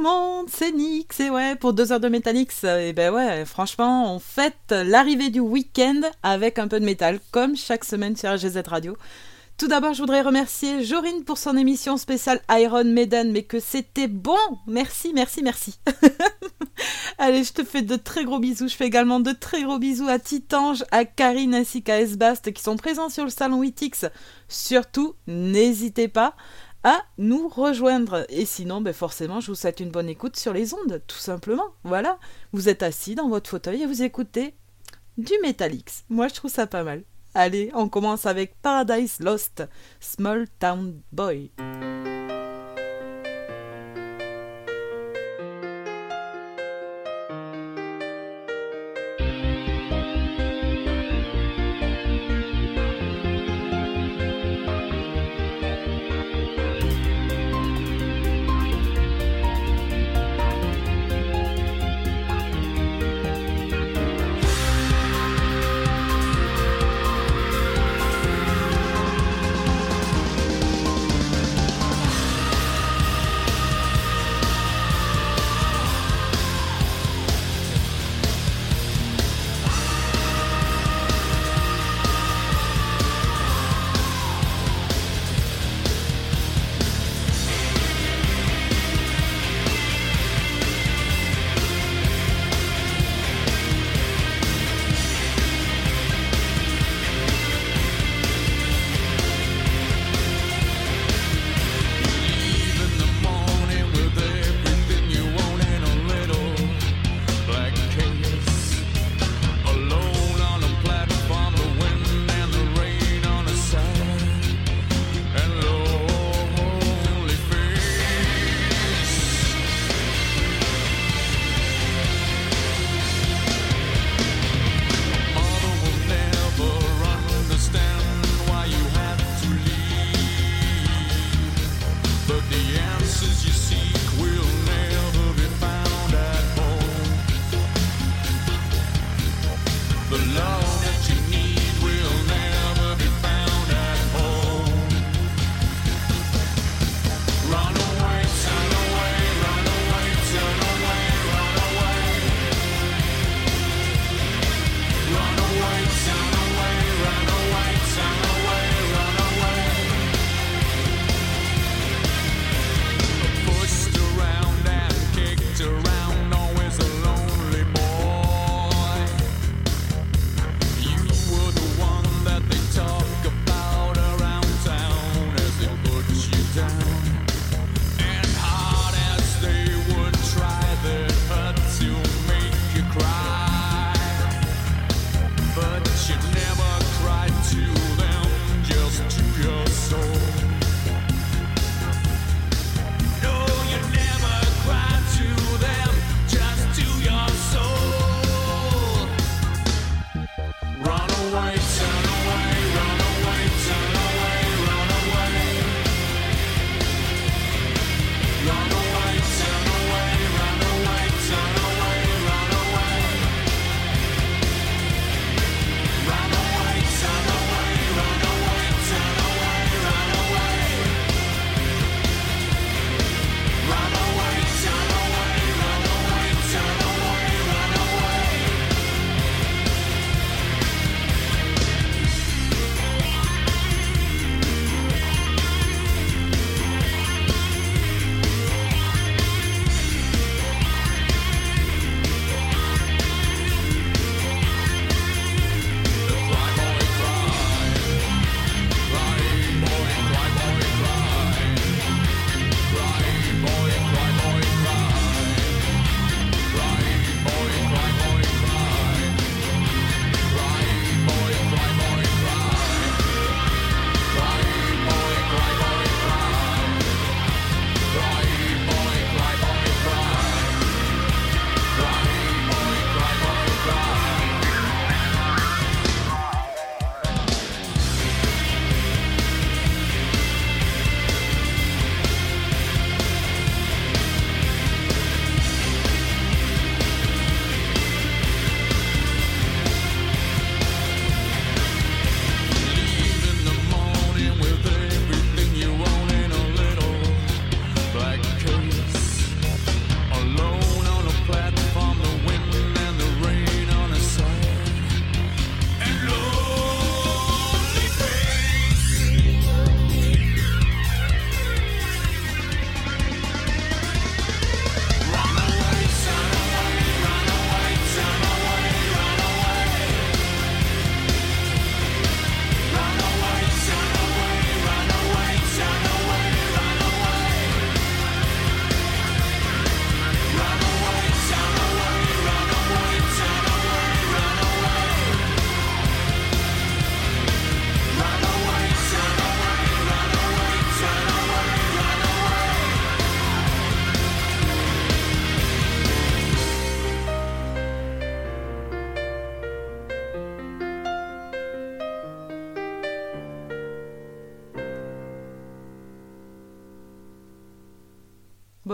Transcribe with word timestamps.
Monde, 0.00 0.46
c'est 0.48 0.70
Nix 0.70 1.18
et 1.18 1.28
ouais 1.28 1.56
pour 1.56 1.72
deux 1.72 1.90
heures 1.92 1.98
de 1.98 2.08
Metalix 2.08 2.62
et 2.62 2.92
ben 2.92 3.12
ouais 3.12 3.44
franchement 3.44 4.14
on 4.14 4.20
fête 4.20 4.54
l'arrivée 4.70 5.30
du 5.30 5.40
week-end 5.40 6.00
avec 6.22 6.58
un 6.58 6.68
peu 6.68 6.78
de 6.78 6.84
métal 6.84 7.18
comme 7.32 7.56
chaque 7.56 7.84
semaine 7.84 8.16
sur 8.16 8.36
GZ 8.36 8.62
Radio. 8.66 8.96
Tout 9.56 9.66
d'abord 9.66 9.94
je 9.94 10.00
voudrais 10.00 10.22
remercier 10.22 10.84
Jorine 10.84 11.24
pour 11.24 11.36
son 11.36 11.56
émission 11.56 11.96
spéciale 11.96 12.40
Iron 12.50 12.84
Maiden 12.84 13.32
mais 13.32 13.42
que 13.42 13.58
c'était 13.58 14.06
bon, 14.06 14.36
merci 14.68 15.12
merci 15.14 15.42
merci. 15.42 15.78
Allez 17.18 17.42
je 17.42 17.52
te 17.52 17.64
fais 17.64 17.82
de 17.82 17.96
très 17.96 18.24
gros 18.24 18.38
bisous, 18.38 18.68
je 18.68 18.76
fais 18.76 18.86
également 18.86 19.18
de 19.18 19.32
très 19.32 19.64
gros 19.64 19.78
bisous 19.78 20.08
à 20.08 20.20
Titange, 20.20 20.84
à 20.92 21.04
Karine 21.04 21.56
ainsi 21.56 21.82
qu'à 21.82 22.00
Esbast 22.00 22.52
qui 22.52 22.62
sont 22.62 22.76
présents 22.76 23.08
sur 23.08 23.24
le 23.24 23.30
salon 23.30 23.58
Witix. 23.58 24.04
Surtout 24.48 25.14
n'hésitez 25.26 26.06
pas 26.06 26.34
nous 27.16 27.48
rejoindre. 27.48 28.26
Et 28.28 28.44
sinon, 28.44 28.80
ben 28.80 28.92
forcément, 28.92 29.40
je 29.40 29.48
vous 29.48 29.54
souhaite 29.54 29.80
une 29.80 29.90
bonne 29.90 30.08
écoute 30.08 30.36
sur 30.36 30.52
les 30.52 30.74
ondes, 30.74 31.02
tout 31.06 31.16
simplement. 31.16 31.68
Voilà, 31.84 32.18
vous 32.52 32.68
êtes 32.68 32.82
assis 32.82 33.14
dans 33.14 33.28
votre 33.28 33.50
fauteuil 33.50 33.82
et 33.82 33.86
vous 33.86 34.02
écoutez 34.02 34.54
du 35.16 35.32
Metalix. 35.42 36.04
Moi, 36.08 36.28
je 36.28 36.34
trouve 36.34 36.50
ça 36.50 36.66
pas 36.66 36.84
mal. 36.84 37.02
Allez, 37.34 37.70
on 37.74 37.88
commence 37.88 38.26
avec 38.26 38.54
Paradise 38.62 39.20
Lost, 39.20 39.64
Small 40.00 40.46
Town 40.58 41.00
Boy. 41.12 41.50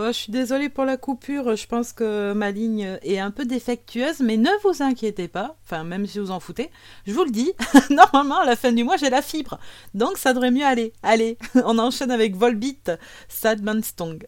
Je 0.07 0.17
suis 0.17 0.31
désolée 0.31 0.69
pour 0.69 0.85
la 0.85 0.97
coupure, 0.97 1.55
je 1.55 1.67
pense 1.67 1.93
que 1.93 2.33
ma 2.33 2.51
ligne 2.51 2.97
est 3.01 3.19
un 3.19 3.31
peu 3.31 3.45
défectueuse, 3.45 4.19
mais 4.19 4.37
ne 4.37 4.49
vous 4.63 4.81
inquiétez 4.81 5.27
pas, 5.27 5.57
enfin 5.63 5.83
même 5.83 6.05
si 6.07 6.19
vous 6.19 6.31
en 6.31 6.39
foutez, 6.39 6.69
je 7.05 7.13
vous 7.13 7.23
le 7.23 7.31
dis, 7.31 7.53
normalement 7.89 8.39
à 8.39 8.45
la 8.45 8.55
fin 8.55 8.71
du 8.71 8.83
mois 8.83 8.97
j'ai 8.97 9.09
la 9.09 9.21
fibre, 9.21 9.59
donc 9.93 10.17
ça 10.17 10.33
devrait 10.33 10.51
mieux 10.51 10.65
aller. 10.65 10.93
Allez, 11.03 11.37
on 11.55 11.77
enchaîne 11.79 12.11
avec 12.11 12.35
Volbeat, 12.35 12.91
Sadman 13.27 13.83
Stong. 13.83 14.25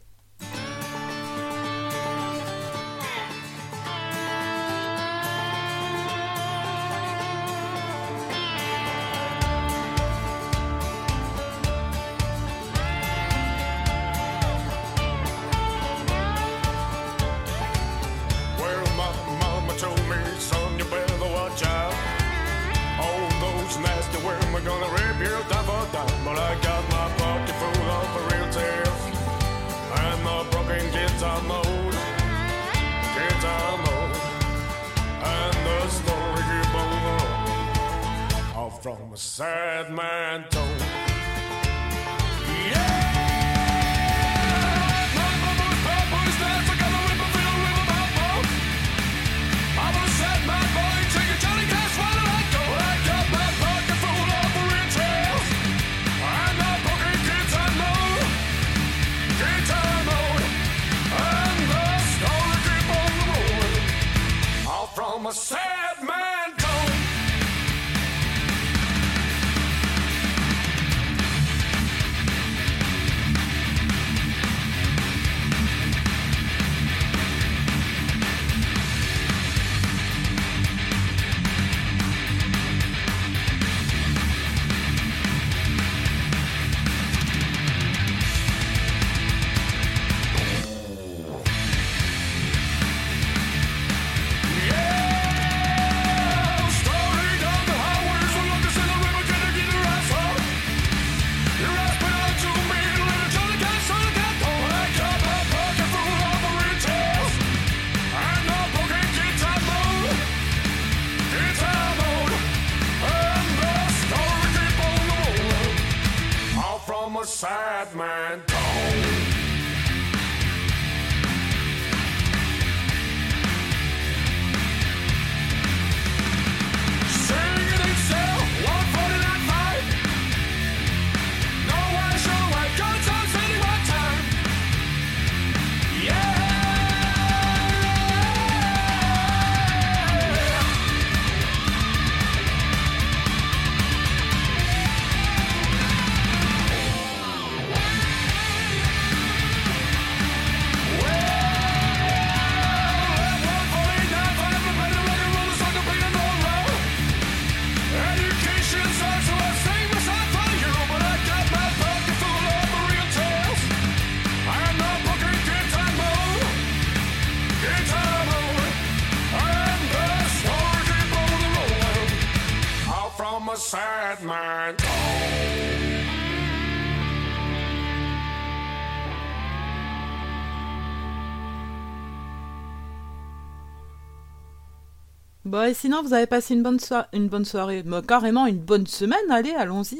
Bon, 185.57 185.63
et 185.63 185.73
sinon, 185.73 186.03
vous 186.03 186.13
avez 186.13 186.27
passé 186.27 186.53
une 186.53 186.61
bonne, 186.61 186.77
une 187.13 187.29
bonne 187.29 187.43
soirée, 187.43 187.83
carrément 188.07 188.45
une 188.45 188.59
bonne 188.59 188.85
semaine, 188.85 189.31
allez, 189.31 189.55
allons-y. 189.55 189.97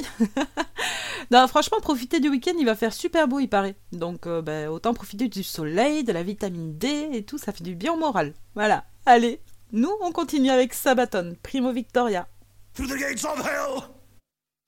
franchement, 1.48 1.80
profitez 1.82 2.20
du 2.20 2.30
week-end, 2.30 2.54
il 2.60 2.66
va 2.68 2.76
faire 2.76 2.94
super 2.94 3.28
beau, 3.28 3.40
il 3.40 3.48
paraît. 3.48 3.74
Donc, 3.92 4.28
euh, 4.28 4.44
ben, 4.44 4.68
autant 4.68 4.94
profiter 4.94 5.28
du 5.28 5.42
soleil, 5.42 6.04
de 6.04 6.14
la 6.14 6.22
vitamine 6.22 6.78
D 6.78 7.10
et 7.12 7.24
tout, 7.24 7.40
ça 7.40 7.54
fait 7.54 7.64
du 7.64 7.74
bien 7.74 7.94
au 7.94 7.98
moral. 7.98 8.36
Voilà, 8.54 8.86
allez, 9.08 9.42
nous, 9.72 9.90
on 10.02 10.12
continue 10.12 10.52
avec 10.52 10.76
Sabaton, 10.76 11.36
Primo 11.42 11.72
Victoria. 11.72 12.28
Through 12.76 12.90
the 12.90 13.00
gates 13.00 13.26
of 13.26 13.40
hell, 13.40 13.82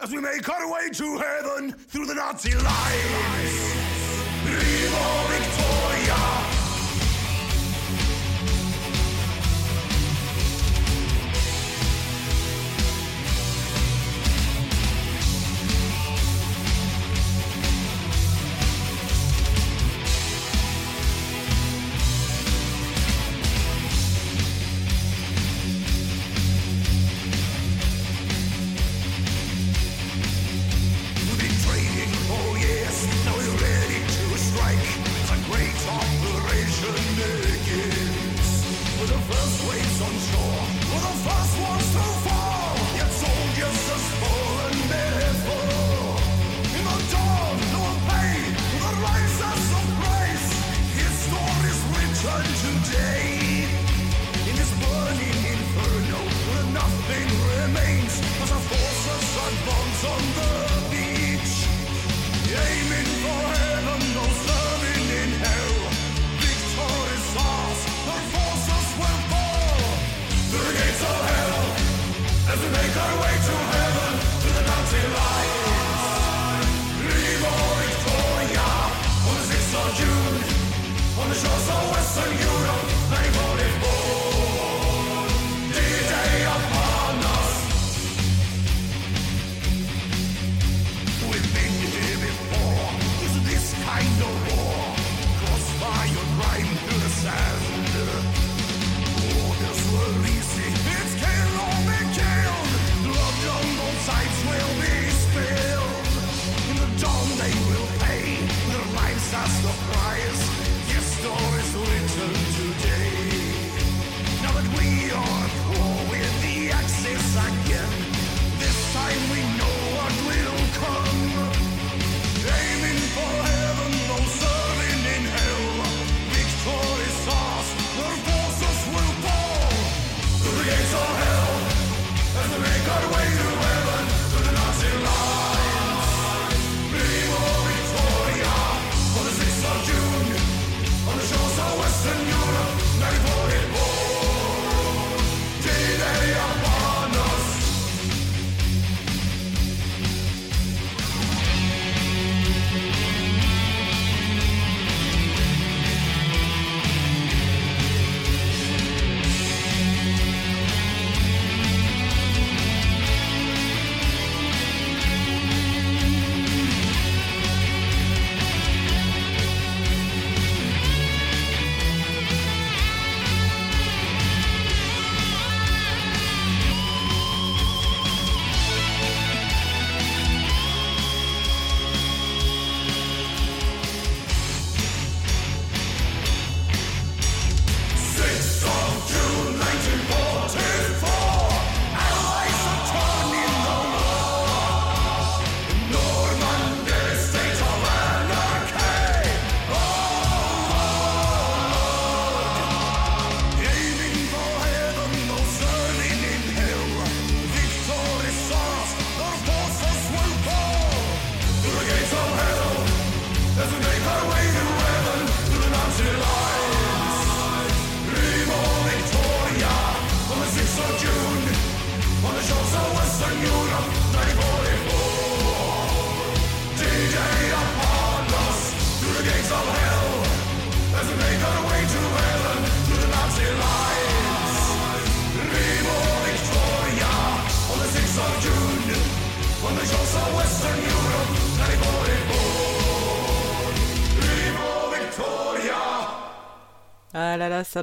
as 0.04 0.10
we 0.10 0.20
make 0.20 0.50
our 0.50 0.72
way 0.72 0.90
to 0.90 1.20
heaven, 1.20 1.76
through 1.88 2.08
the 2.08 2.16
Nazi 2.16 2.50
lines. 2.50 2.66
Primo 4.44 5.28
Victoria. 5.38 6.39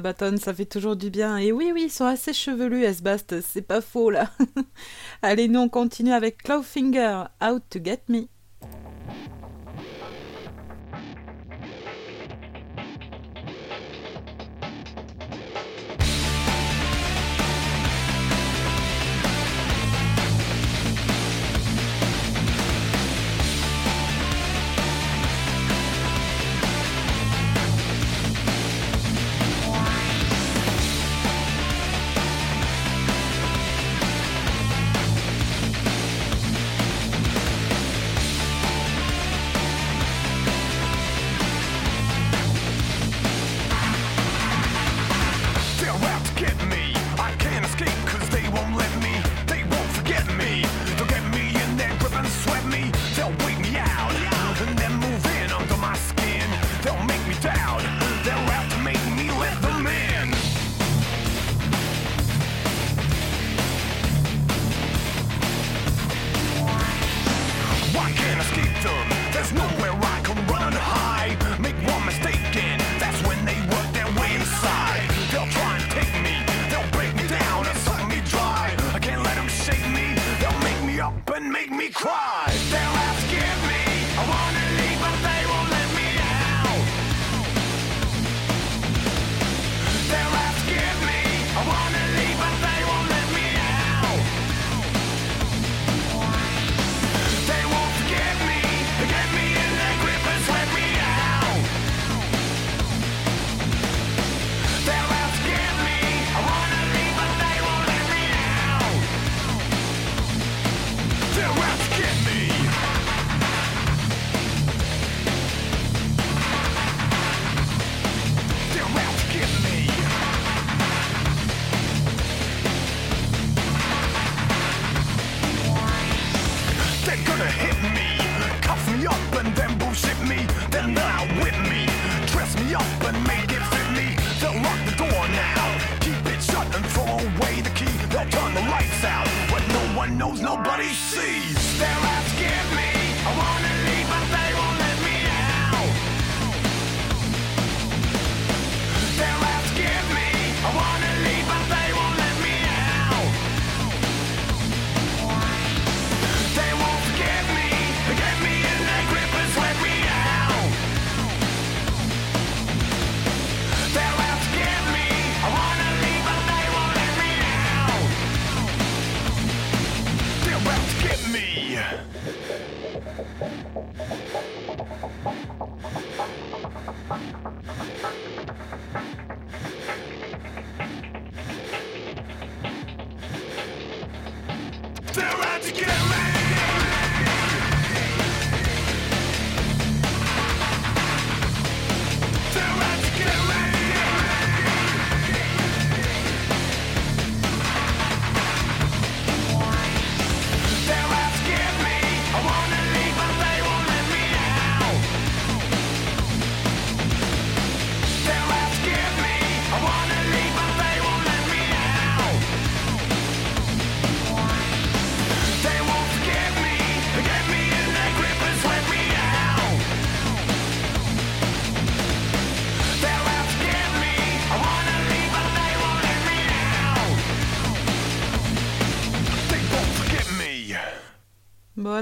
Là, 0.01 0.37
ça 0.37 0.53
fait 0.53 0.65
toujours 0.65 0.95
du 0.95 1.09
bien. 1.09 1.37
Et 1.37 1.51
oui, 1.51 1.71
oui, 1.73 1.83
ils 1.85 1.91
sont 1.91 2.05
assez 2.05 2.33
chevelus, 2.33 2.83
S-Bast, 2.83 3.41
c'est 3.41 3.61
pas 3.61 3.81
faux 3.81 4.09
là. 4.09 4.31
Allez, 5.21 5.47
nous 5.47 5.59
on 5.59 5.69
continue 5.69 6.13
avec 6.13 6.43
Clawfinger, 6.43 7.23
Out 7.43 7.63
to 7.69 7.79
Get 7.83 8.01
Me. 8.07 8.27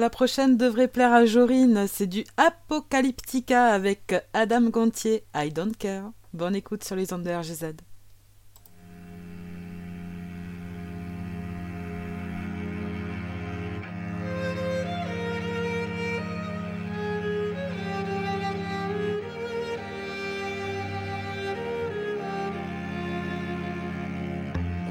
La 0.05 0.11
prochaine 0.11 0.55
devrait 0.55 0.87
plaire 0.87 1.11
à 1.13 1.25
Jorine. 1.25 1.87
C'est 1.87 2.05
du 2.05 2.25
Apocalyptica 2.37 3.73
avec 3.73 4.13
Adam 4.33 4.69
Gontier. 4.69 5.23
I 5.35 5.49
don't 5.49 5.75
care. 5.75 6.11
Bonne 6.31 6.55
écoute 6.55 6.83
sur 6.83 6.95
les 6.95 7.11
ondes 7.11 7.23
de 7.23 7.31
RGZ. 7.31 7.73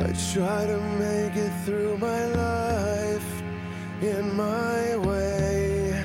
I 0.00 0.12
try 0.32 0.66
to 0.66 0.80
make 0.98 1.36
it 1.36 1.52
through 1.64 1.98
my 1.98 2.26
life 2.34 2.63
in 4.00 4.36
my 4.36 4.96
way. 4.96 6.04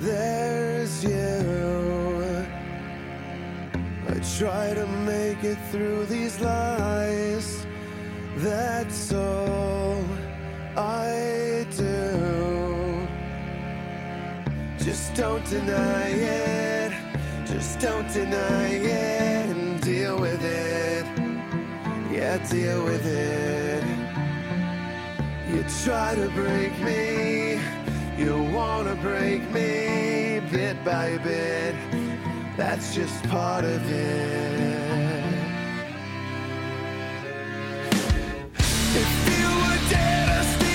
There's 0.00 1.04
you. 1.04 2.46
I 4.08 4.14
try 4.38 4.74
to 4.74 4.86
make 4.86 5.44
it 5.44 5.58
through 5.70 6.06
these 6.06 6.40
lies. 6.40 7.66
That's 8.36 9.12
all 9.12 10.02
I 10.76 11.66
do. 11.76 13.06
Just 14.78 15.14
don't 15.14 15.44
deny 15.50 16.08
it. 16.10 16.92
Just 17.46 17.80
don't 17.80 18.08
deny 18.12 18.68
it 18.68 19.50
and 19.56 19.80
deal 19.80 20.18
with 20.18 20.42
it. 20.44 21.04
Yeah, 22.12 22.38
deal 22.48 22.84
with 22.84 23.06
it. 23.06 23.67
You 25.48 25.64
try 25.82 26.14
to 26.14 26.28
break 26.30 26.78
me, 26.80 27.58
you 28.18 28.36
wanna 28.52 28.94
break 28.96 29.42
me 29.50 30.40
bit 30.50 30.76
by 30.84 31.16
bit. 31.24 31.74
That's 32.56 32.94
just 32.94 33.22
part 33.28 33.64
of 33.64 33.90
it. 33.90 34.74
If 39.02 39.10
you 39.38 39.46
were 39.62 39.90
dead, 39.90 40.28
I 40.28 40.42
still 40.44 40.67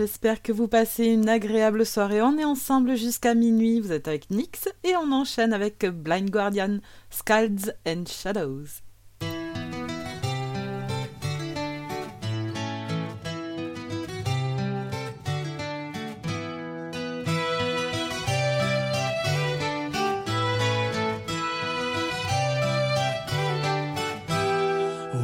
J'espère 0.00 0.40
que 0.40 0.50
vous 0.50 0.66
passez 0.66 1.04
une 1.04 1.28
agréable 1.28 1.84
soirée. 1.84 2.22
On 2.22 2.38
est 2.38 2.44
ensemble 2.46 2.96
jusqu'à 2.96 3.34
minuit. 3.34 3.80
Vous 3.80 3.92
êtes 3.92 4.08
avec 4.08 4.30
Nix 4.30 4.66
et 4.82 4.96
on 4.96 5.12
enchaîne 5.12 5.52
avec 5.52 5.84
Blind 5.84 6.30
Guardian, 6.30 6.78
Scalds 7.10 7.74
and 7.86 8.04
Shadows. 8.06 8.80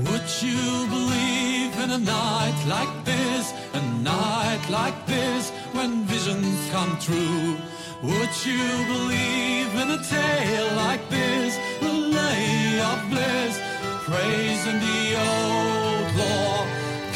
Would 0.04 0.42
you 0.42 0.86
believe 0.90 1.80
in 1.82 1.92
a 1.92 1.98
night 1.98 2.66
like 2.68 3.04
this? 3.06 3.16
Like 4.86 5.06
this 5.06 5.50
when 5.72 6.04
visions 6.04 6.58
come 6.70 6.92
true? 7.00 7.56
Would 8.08 8.34
you 8.48 8.66
believe 8.92 9.70
in 9.82 9.88
a 9.98 10.00
tale 10.14 10.70
like 10.84 11.04
this? 11.10 11.52
A 11.90 11.92
lay 12.18 12.80
of 12.90 12.98
bliss, 13.10 13.54
praising 14.08 14.78
the 14.88 15.02
old 15.28 16.08
law. 16.22 16.54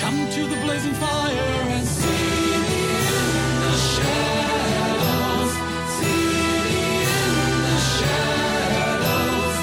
Come 0.03 0.19
to 0.37 0.43
the 0.53 0.59
blazing 0.65 0.97
fire 1.05 1.59
and 1.77 1.87
see 1.87 2.43
me 2.67 2.81
in 3.19 3.29
the 3.67 3.77
shadows. 3.93 5.53
See 5.99 6.27
me 6.67 6.89
in 7.23 7.53
the 7.69 7.79
shadows. 7.95 9.55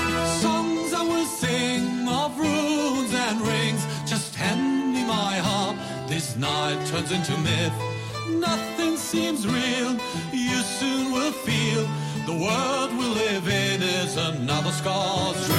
Songs 0.46 0.90
I 1.02 1.04
will 1.12 1.30
sing 1.44 2.08
of 2.22 2.32
runes 2.40 3.12
and 3.26 3.38
rings. 3.52 3.82
Just 4.14 4.34
hand 4.36 4.94
me 4.94 5.04
my 5.04 5.34
harp. 5.48 5.76
This 6.08 6.38
night 6.38 6.80
turns 6.90 7.12
into 7.12 7.38
myth. 7.40 7.97
Nothing 8.40 8.98
seems 8.98 9.48
real. 9.48 9.98
You 10.32 10.58
soon 10.80 11.12
will 11.12 11.32
feel 11.32 11.88
the 12.26 12.34
world 12.34 12.92
we 12.98 13.06
live 13.06 13.48
in 13.48 13.82
is 13.82 14.16
another 14.18 14.72
scar's 14.72 15.48
dream. 15.48 15.57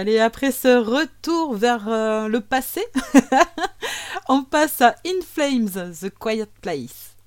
Allez, 0.00 0.18
après 0.18 0.50
ce 0.50 0.78
retour 0.78 1.54
vers 1.54 1.86
euh, 1.86 2.26
le 2.26 2.40
passé, 2.40 2.80
on 4.30 4.44
passe 4.44 4.80
à 4.80 4.94
In 5.06 5.20
Flames, 5.22 5.92
The 5.92 6.08
Quiet 6.08 6.48
Place. 6.62 7.18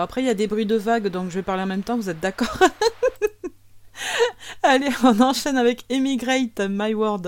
Après, 0.00 0.22
il 0.22 0.26
y 0.26 0.30
a 0.30 0.34
des 0.34 0.46
bruits 0.46 0.66
de 0.66 0.76
vagues, 0.76 1.08
donc 1.08 1.30
je 1.30 1.36
vais 1.36 1.42
parler 1.42 1.62
en 1.62 1.66
même 1.66 1.82
temps, 1.82 1.96
vous 1.96 2.10
êtes 2.10 2.20
d'accord 2.20 2.58
Allez, 4.62 4.90
on 5.02 5.20
enchaîne 5.20 5.56
avec 5.56 5.84
Emigrate 5.88 6.60
My 6.68 6.94
word 6.94 7.22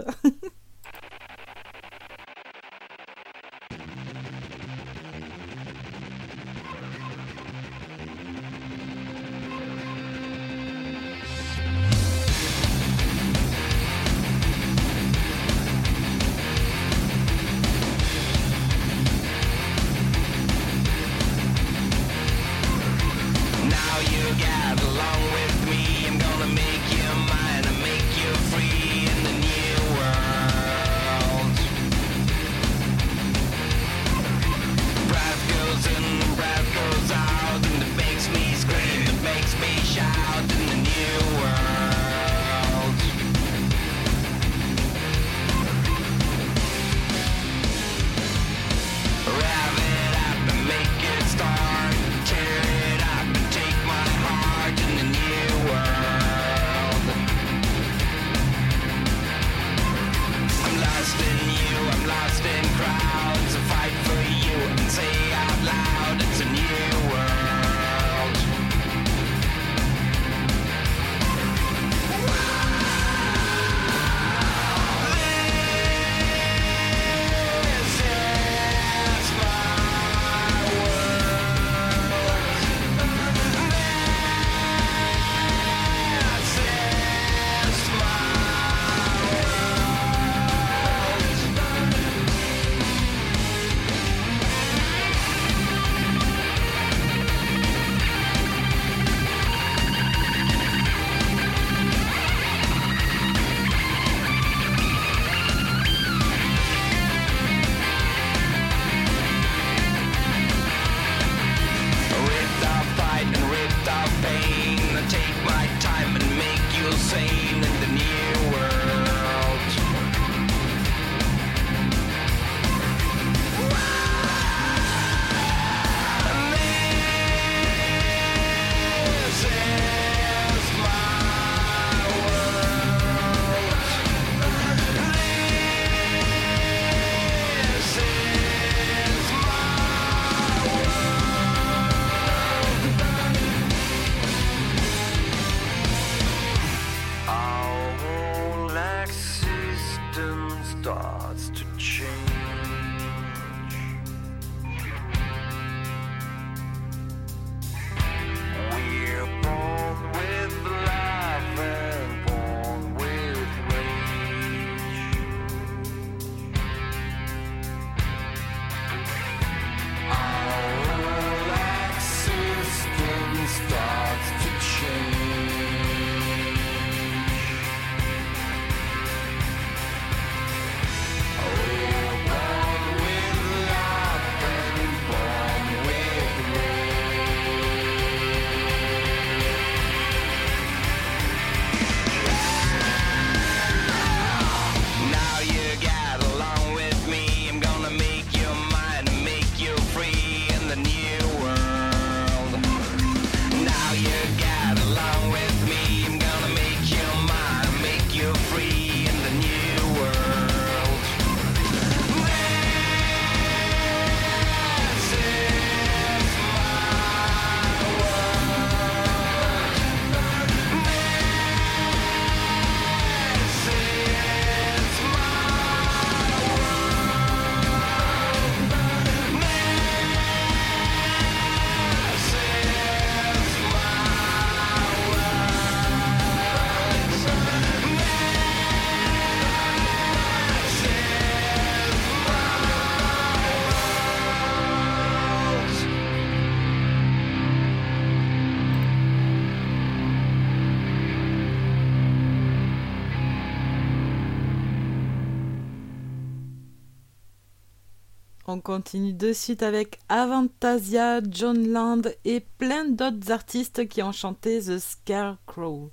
On 258.48 258.60
continue 258.60 259.12
de 259.12 259.32
suite 259.32 259.64
avec 259.64 259.98
Avantasia, 260.08 261.20
John 261.28 261.66
Land 261.68 262.02
et 262.24 262.38
plein 262.38 262.84
d'autres 262.84 263.32
artistes 263.32 263.88
qui 263.88 264.04
ont 264.04 264.12
chanté 264.12 264.60
The 264.60 264.78
Scarecrow. 264.78 265.90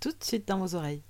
Tout 0.00 0.10
de 0.10 0.24
suite 0.24 0.48
dans 0.48 0.58
vos 0.58 0.74
oreilles. 0.74 1.04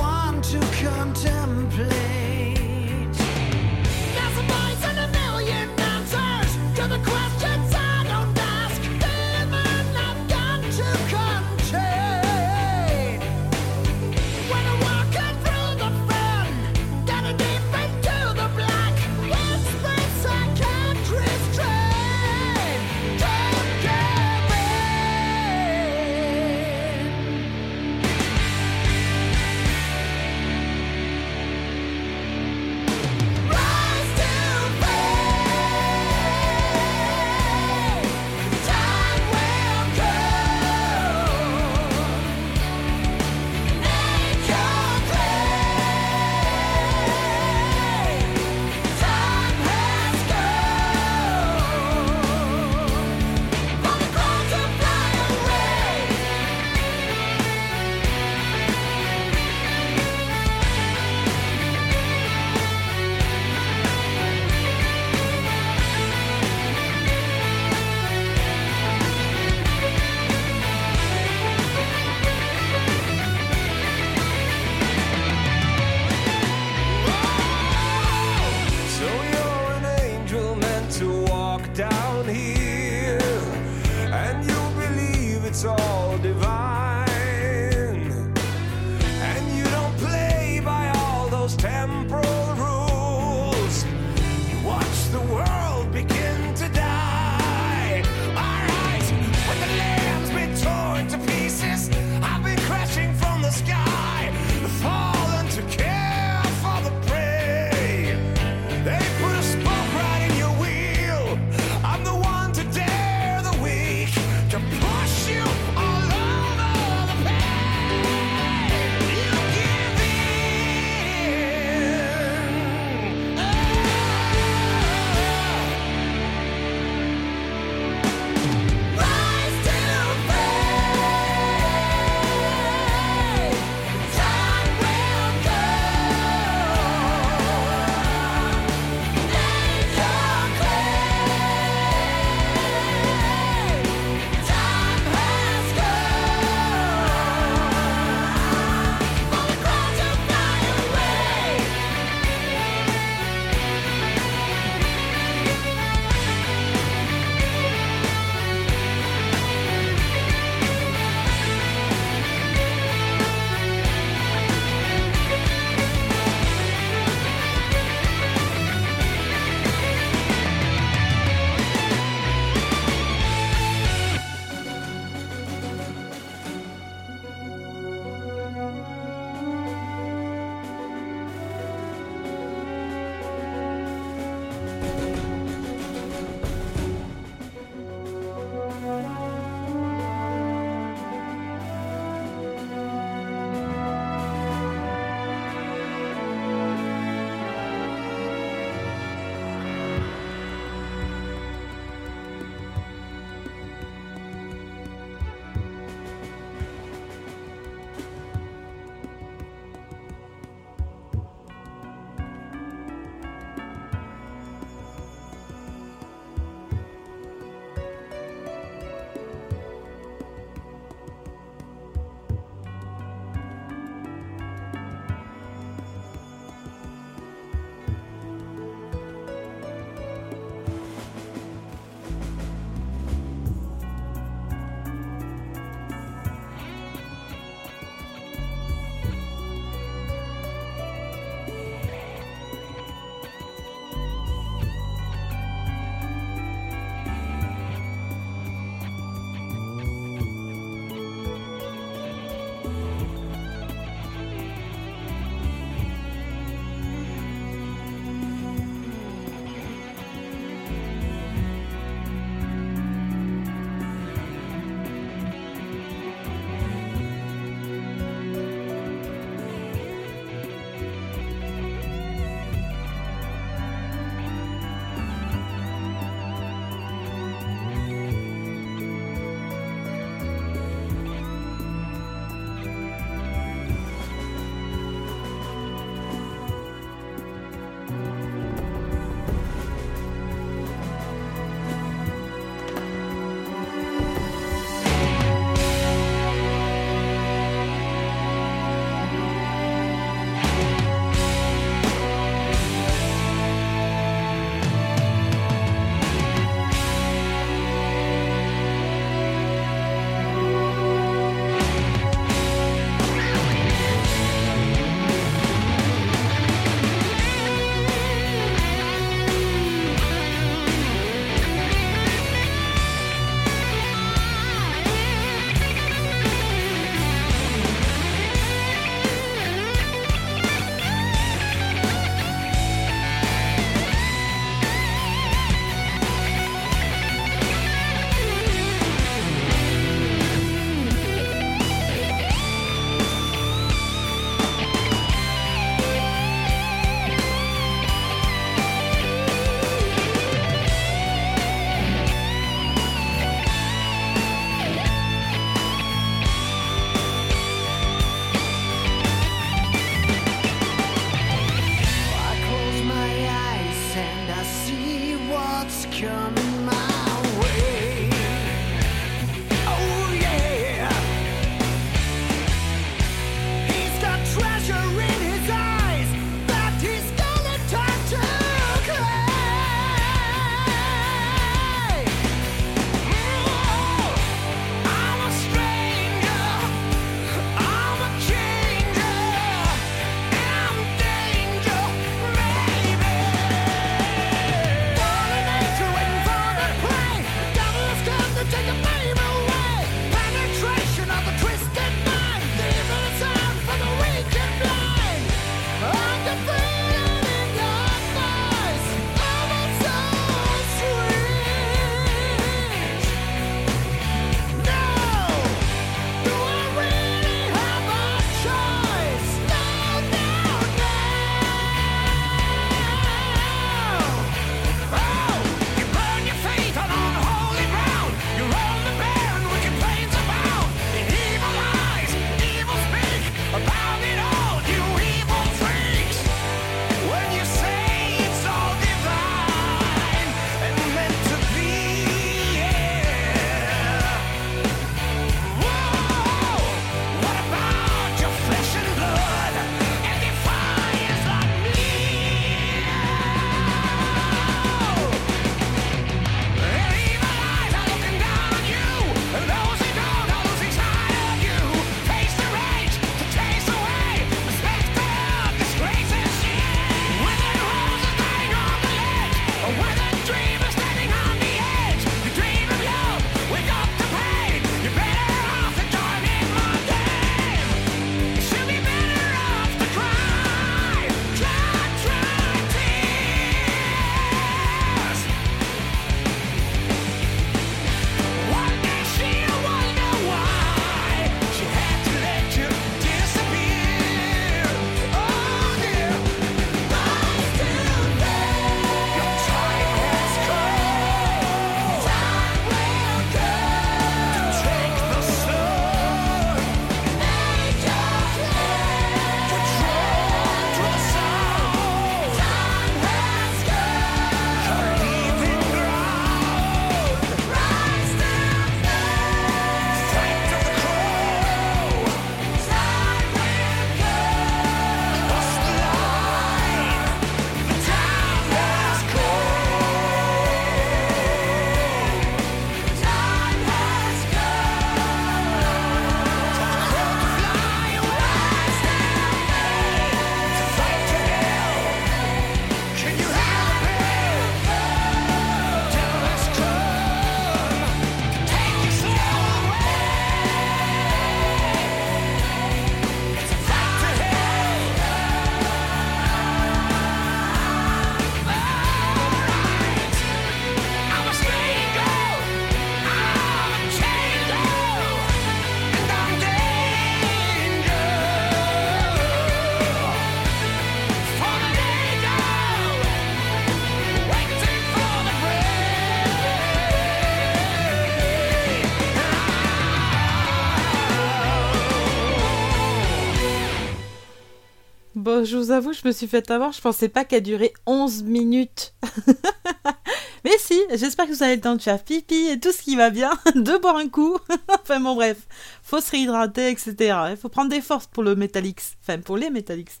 je 585.44 585.56
vous 585.56 585.70
avoue, 585.70 585.92
je 585.92 586.06
me 586.06 586.12
suis 586.12 586.26
fait 586.26 586.50
avoir. 586.50 586.72
Je 586.72 586.80
pensais 586.80 587.08
pas 587.08 587.24
qu'elle 587.24 587.42
durait 587.42 587.72
11 587.86 588.22
minutes. 588.24 588.94
Mais 590.44 590.58
si, 590.58 590.80
j'espère 590.92 591.26
que 591.26 591.32
vous 591.32 591.42
avez 591.42 591.54
le 591.54 591.60
temps 591.60 591.76
de 591.76 591.82
faire 591.82 592.02
pipi 592.02 592.48
et 592.48 592.58
tout 592.58 592.72
ce 592.72 592.82
qui 592.82 592.96
va 592.96 593.10
bien, 593.10 593.30
de 593.54 593.80
boire 593.80 593.96
un 593.96 594.08
coup. 594.08 594.36
enfin 594.82 595.00
bon, 595.00 595.14
bref, 595.14 595.38
faut 595.82 596.00
se 596.00 596.10
réhydrater, 596.10 596.70
etc. 596.70 596.94
Il 597.30 597.36
faut 597.36 597.48
prendre 597.48 597.70
des 597.70 597.80
forces 597.80 598.06
pour 598.06 598.22
le 598.22 598.34
Metalix. 598.34 598.94
Enfin, 599.02 599.20
pour 599.20 599.36
les 599.36 599.50
Metalix. 599.50 600.00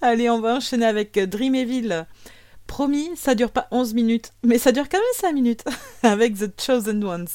Allez, 0.00 0.28
on 0.28 0.40
va 0.40 0.56
enchaîner 0.56 0.86
avec 0.86 1.18
Dream 1.18 1.54
Evil. 1.54 2.06
Promis, 2.66 3.10
ça 3.16 3.34
dure 3.34 3.50
pas 3.50 3.66
11 3.70 3.94
minutes, 3.94 4.32
mais 4.42 4.58
ça 4.58 4.72
dure 4.72 4.90
quand 4.90 4.98
même 4.98 5.06
5 5.14 5.32
minutes 5.32 5.64
avec 6.02 6.36
The 6.38 6.60
Chosen 6.60 7.02
Ones. 7.02 7.28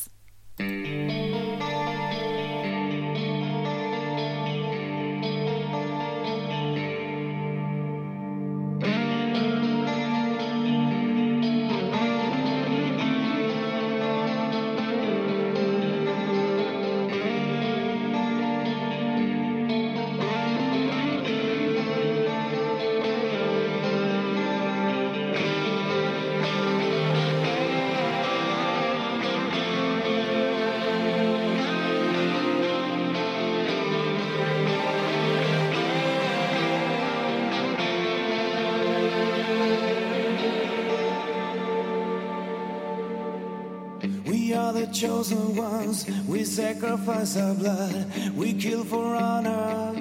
our 47.38 47.54
blood. 47.56 48.06
We 48.36 48.54
kill 48.54 48.84
for 48.84 49.16
honor. 49.16 49.94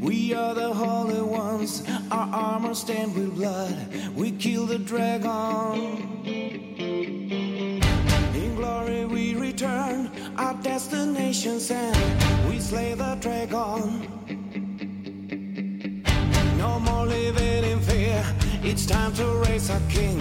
We 0.00 0.34
are 0.34 0.54
the 0.54 0.72
holy 0.72 1.22
ones. 1.22 1.82
Our 2.10 2.28
armor 2.34 2.74
stained 2.74 3.14
with 3.14 3.34
blood. 3.36 3.76
We 4.14 4.32
kill 4.32 4.66
the 4.66 4.78
dragon. 4.78 6.24
In 8.34 8.54
glory 8.56 9.04
we 9.06 9.34
return. 9.34 10.10
Our 10.36 10.54
destination's 10.62 11.70
end. 11.70 11.96
We 12.48 12.58
slay 12.60 12.94
the 12.94 13.14
dragon. 13.20 14.08
No 16.58 16.80
more 16.80 17.06
living 17.06 17.64
in 17.64 17.80
fear. 17.80 18.24
It's 18.62 18.86
time 18.86 19.14
to 19.14 19.26
raise 19.46 19.70
our 19.70 19.80
king. 19.88 20.13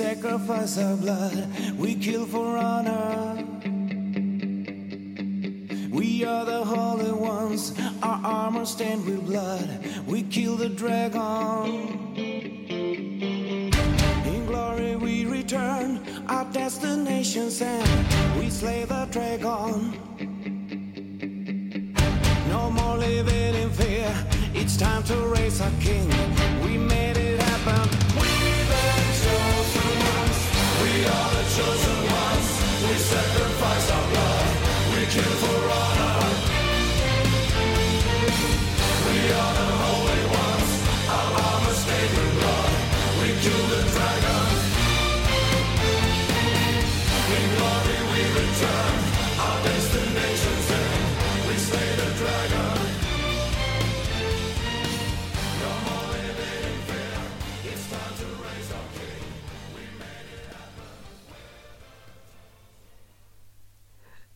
sacrifice 0.00 0.78
our 0.78 0.96
blood. 0.96 1.46
We 1.76 1.94
kill 1.94 2.24
for 2.24 2.49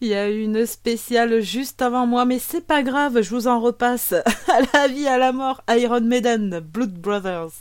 Il 0.05 0.11
y 0.11 0.15
a 0.15 0.29
une 0.29 0.67
spéciale 0.67 1.41
juste 1.41 1.81
avant 1.81 2.07
moi, 2.07 2.27
mais 2.27 2.39
c'est 2.39 2.61
pas 2.61 2.83
grave, 2.83 3.23
je 3.23 3.31
vous 3.31 3.47
en 3.47 3.59
repasse. 3.59 4.13
À 4.49 4.61
la 4.75 4.87
vie, 4.87 5.07
à 5.09 5.17
la 5.17 5.33
mort, 5.33 5.63
Iron 5.71 6.03
Maiden, 6.03 6.61
Blood 6.61 6.93
Brothers. 6.93 7.53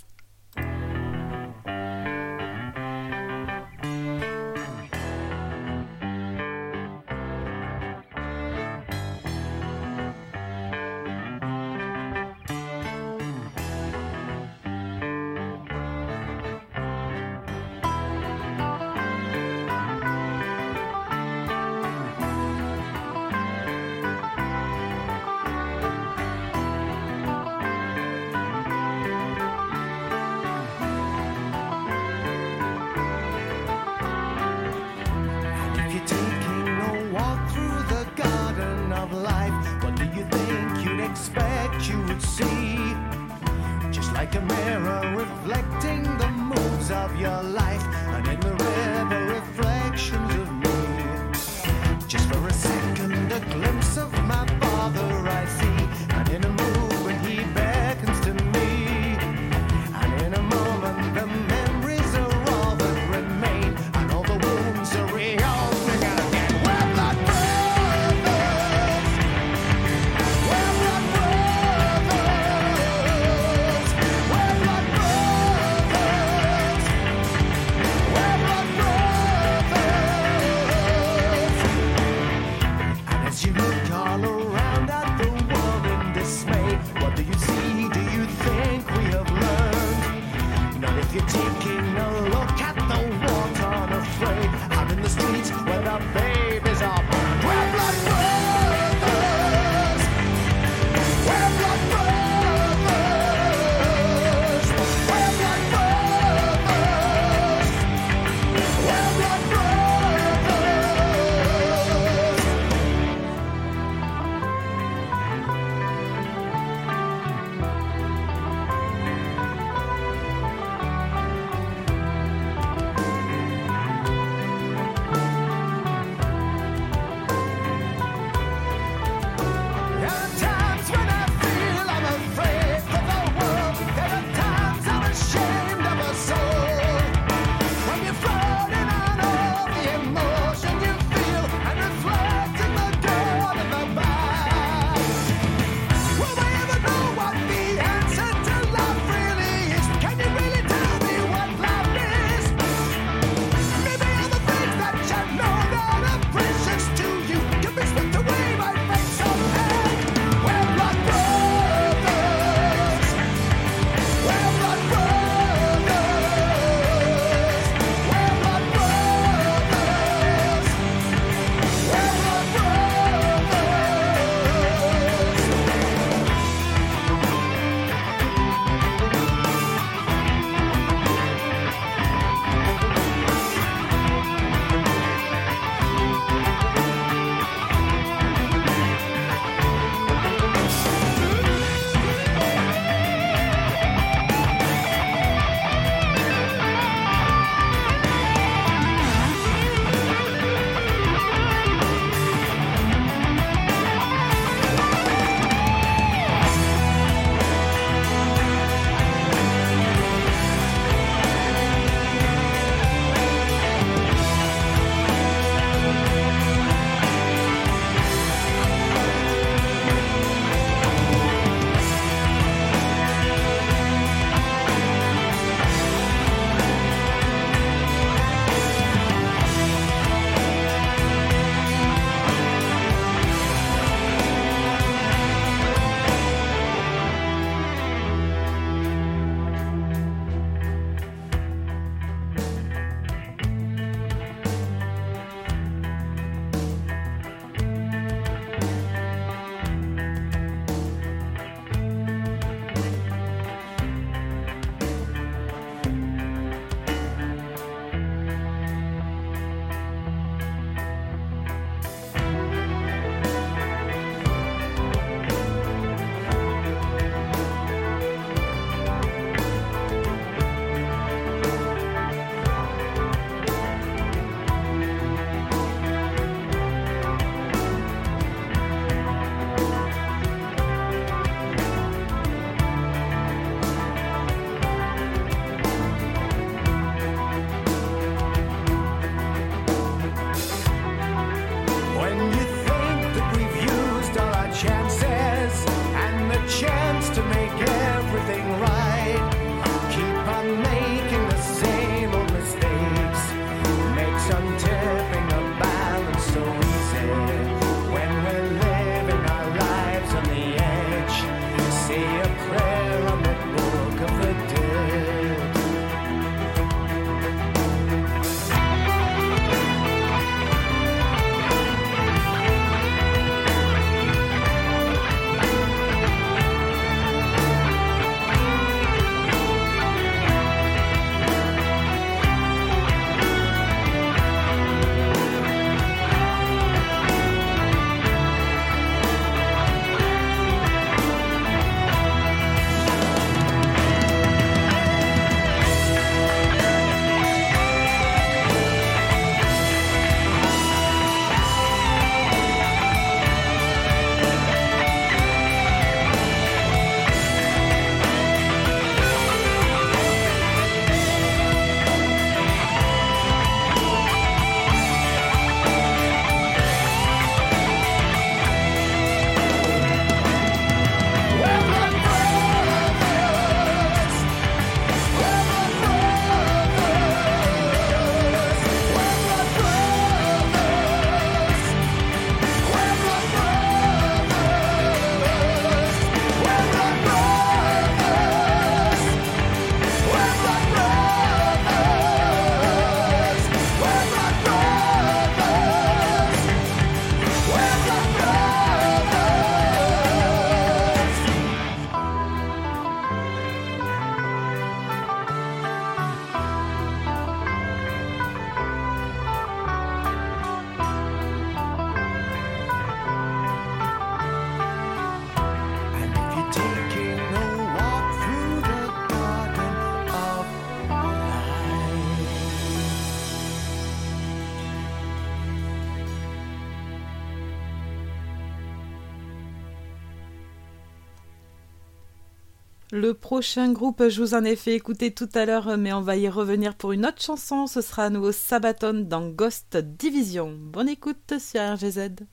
le 433.04 433.14
prochain 433.14 433.74
groupe, 433.74 434.08
je 434.08 434.22
vous 434.22 434.34
en 434.34 434.46
ai 434.46 434.56
fait 434.56 434.76
écouter 434.76 435.14
tout 435.14 435.28
à 435.34 435.46
l'heure, 435.46 435.78
mais 435.78 435.92
on 435.92 436.00
va 436.00 436.16
y 436.16 436.30
revenir 436.30 436.74
pour 436.74 436.94
une 436.94 437.06
autre 437.06 437.22
chanson. 437.22 437.68
Ce 437.68 437.82
sera 437.82 438.06
à 438.06 438.10
nouveau 438.10 438.32
Sabaton 438.32 438.94
dans 439.06 439.28
Ghost 439.28 439.76
Division. 439.76 440.58
Bonne 440.58 440.88
écoute 440.88 441.34
sur 441.38 441.60
RGZ. 441.60 442.24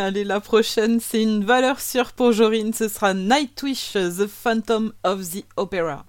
Allez, 0.02 0.24
la 0.24 0.40
prochaine, 0.40 0.98
c'est 0.98 1.22
une 1.22 1.44
valeur 1.44 1.78
sûre 1.78 2.12
pour 2.12 2.32
Jorine. 2.32 2.72
Ce 2.72 2.88
sera 2.88 3.12
Nightwish, 3.12 3.92
The 3.92 4.26
Phantom 4.26 4.94
of 5.04 5.30
the 5.30 5.44
Opera. 5.58 6.06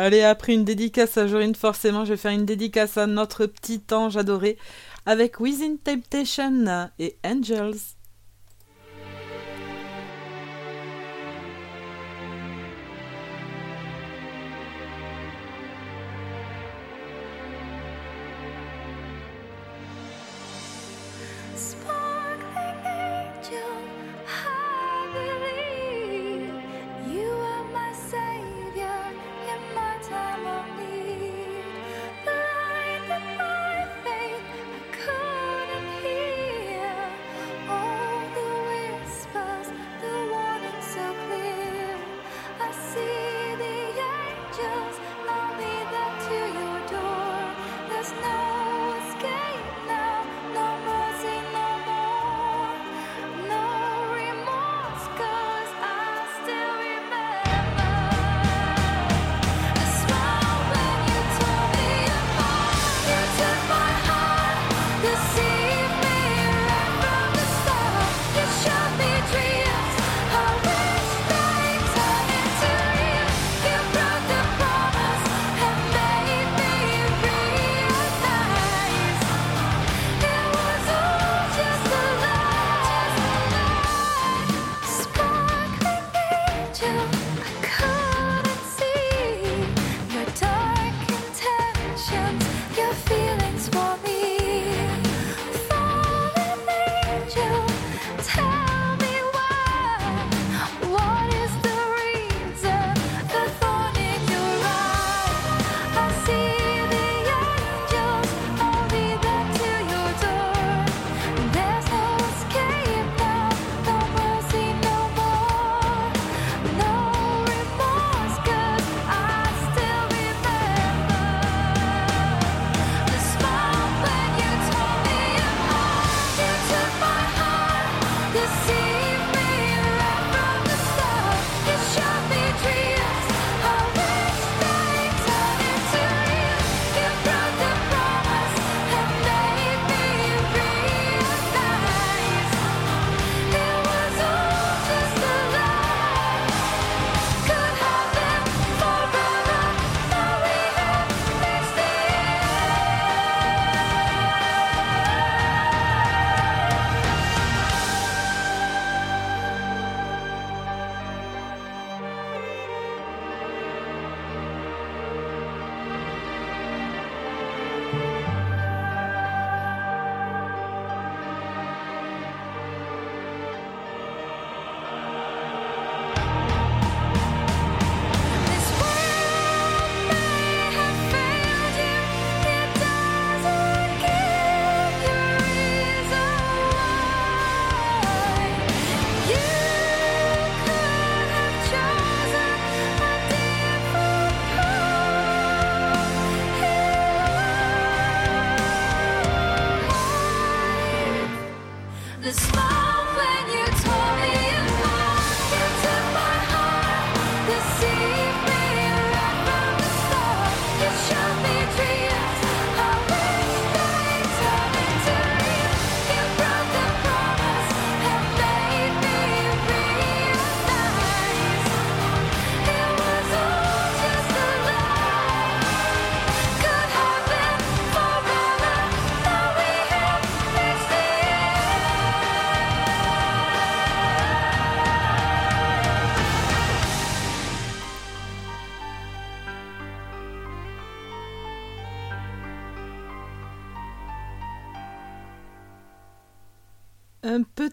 Allez, 0.00 0.22
après 0.22 0.54
une 0.54 0.64
dédicace 0.64 1.18
à 1.18 1.26
Jorine, 1.26 1.54
forcément, 1.54 2.06
je 2.06 2.14
vais 2.14 2.16
faire 2.16 2.30
une 2.30 2.46
dédicace 2.46 2.96
à 2.96 3.06
notre 3.06 3.44
petit 3.44 3.82
ange 3.92 4.16
adoré 4.16 4.56
avec 5.04 5.40
Within 5.40 5.76
Temptation 5.76 6.88
et 6.98 7.18
Angels. 7.22 7.76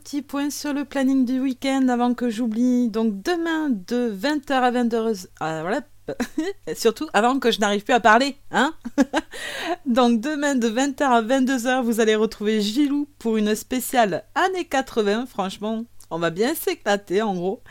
petit 0.07 0.21
point 0.21 0.49
sur 0.49 0.71
le 0.71 0.85
planning 0.85 1.25
du 1.25 1.41
week-end 1.41 1.89
avant 1.89 2.13
que 2.13 2.29
j'oublie. 2.29 2.88
Donc 2.88 3.21
demain 3.23 3.69
de 3.69 4.09
20h 4.09 4.53
à 4.53 4.71
22h. 4.71 5.27
Ah, 5.41 5.59
voilà. 5.63 5.81
Surtout 6.77 7.09
avant 7.11 7.39
que 7.39 7.51
je 7.51 7.59
n'arrive 7.59 7.84
plus 7.84 7.93
à 7.93 7.99
parler, 7.99 8.38
hein 8.51 8.73
Donc 9.85 10.21
demain 10.21 10.55
de 10.55 10.69
20h 10.69 11.03
à 11.03 11.21
22h, 11.21 11.81
vous 11.84 11.99
allez 11.99 12.15
retrouver 12.15 12.61
Gilou 12.61 13.09
pour 13.19 13.35
une 13.35 13.53
spéciale 13.53 14.23
années 14.34 14.63
80. 14.63 15.25
Franchement, 15.25 15.84
on 16.09 16.19
va 16.19 16.29
bien 16.29 16.55
s'éclater 16.55 17.21
en 17.21 17.35
gros. 17.35 17.61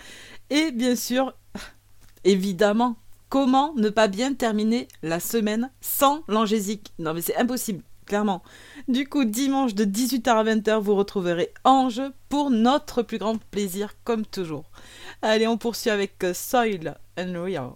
Et 0.50 0.72
bien 0.72 0.94
sûr, 0.94 1.34
évidemment, 2.24 2.96
comment 3.30 3.72
ne 3.76 3.88
pas 3.88 4.08
bien 4.08 4.34
terminer 4.34 4.88
la 5.02 5.20
semaine 5.20 5.70
sans 5.80 6.22
l'angésique? 6.28 6.92
Non 6.98 7.14
mais 7.14 7.22
c'est 7.22 7.36
impossible 7.38 7.82
clairement. 8.07 8.43
Du 8.89 9.07
coup, 9.09 9.24
dimanche 9.24 9.74
de 9.74 9.85
18h 9.85 10.28
à 10.31 10.45
20h, 10.45 10.78
vous 10.78 10.95
retrouverez 10.95 11.53
Ange 11.65 12.03
pour 12.28 12.51
notre 12.51 13.03
plus 13.03 13.19
grand 13.19 13.39
plaisir, 13.51 13.95
comme 14.05 14.24
toujours. 14.24 14.70
Allez, 15.23 15.47
on 15.47 15.59
poursuit 15.59 15.91
avec 15.91 16.24
euh, 16.24 16.33
Soil 16.33 16.97
and 17.19 17.33
Real. 17.43 17.73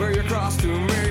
bear 0.00 0.14
your 0.14 0.24
cross 0.24 0.56
to 0.56 0.66
me. 0.66 1.09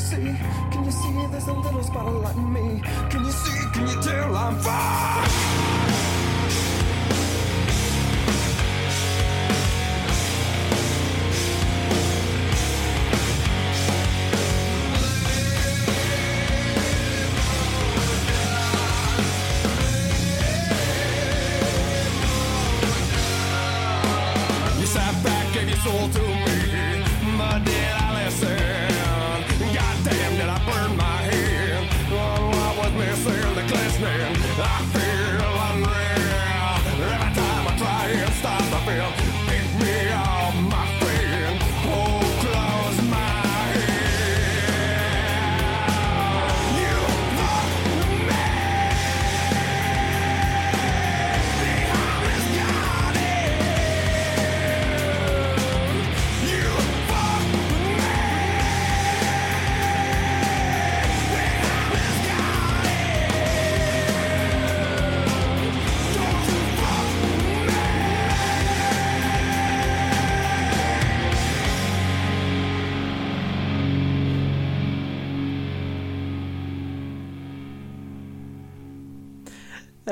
see? 0.00 0.34
Can 0.72 0.84
you 0.84 0.90
see 0.90 1.26
there's 1.30 1.46
a 1.46 1.52
little 1.52 1.82
spotlight 1.82 2.36
in 2.36 2.52
me? 2.52 2.82
Can 3.10 3.24
you 3.24 3.32
see? 3.32 3.70
Can 3.72 3.86
you 3.86 4.02
tell 4.02 4.34
I'm 4.34 4.58
fine? 4.58 5.09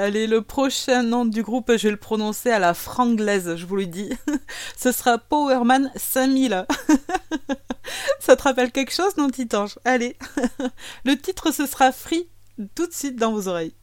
Allez, 0.08 0.26
le 0.26 0.40
prochain 0.40 1.02
nom 1.02 1.26
du 1.26 1.42
groupe, 1.42 1.70
je 1.76 1.82
vais 1.82 1.90
le 1.90 1.98
prononcer 1.98 2.50
à 2.50 2.58
la 2.58 2.72
franglaise, 2.72 3.56
je 3.56 3.66
vous 3.66 3.76
le 3.76 3.84
dis. 3.84 4.08
Ce 4.78 4.90
sera 4.90 5.18
Powerman 5.18 5.92
5000. 5.96 6.66
Ça 8.18 8.34
te 8.34 8.42
rappelle 8.42 8.72
quelque 8.72 8.94
chose, 8.94 9.18
non, 9.18 9.28
Titange? 9.28 9.78
Allez, 9.84 10.16
le 11.04 11.14
titre, 11.18 11.52
ce 11.52 11.66
sera 11.66 11.92
Free 11.92 12.26
tout 12.74 12.86
de 12.86 12.94
suite 12.94 13.16
dans 13.16 13.32
vos 13.32 13.48
oreilles. 13.48 13.74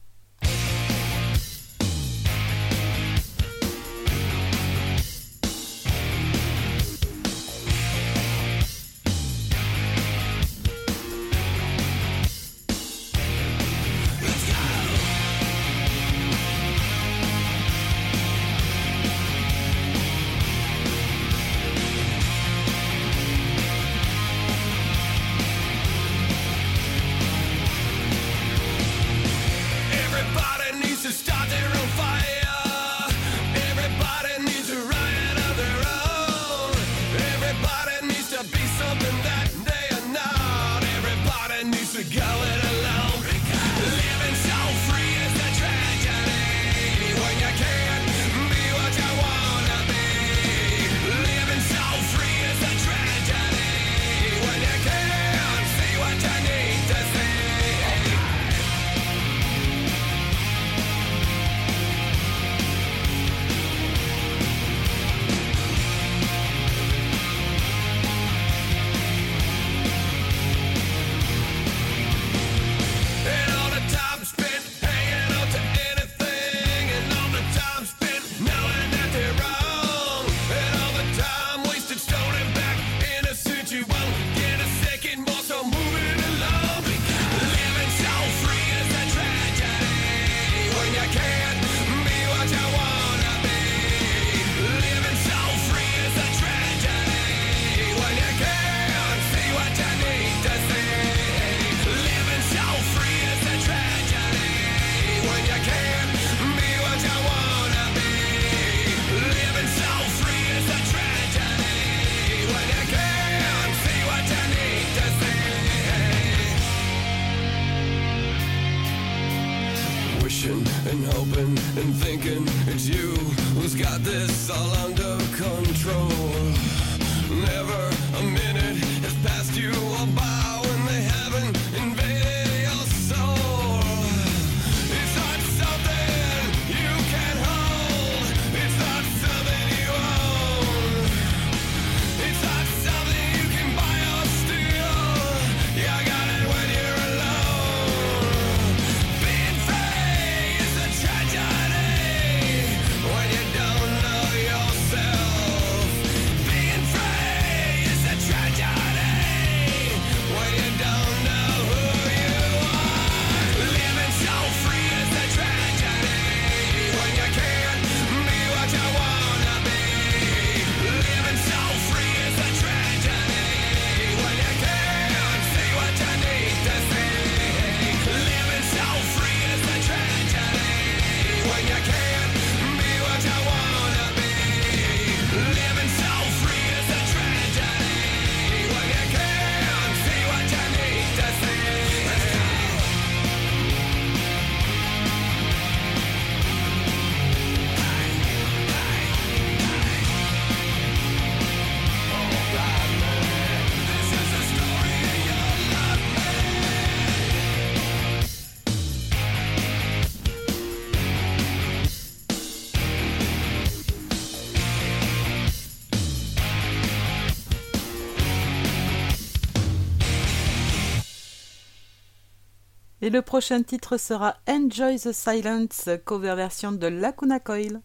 Et 223.06 223.10
le 223.10 223.22
prochain 223.22 223.62
titre 223.62 223.98
sera 223.98 224.34
Enjoy 224.48 224.98
the 224.98 225.12
Silence, 225.12 225.88
cover 226.04 226.34
version 226.34 226.72
de 226.72 226.88
Lacuna 226.88 227.38
Coil. 227.38 227.80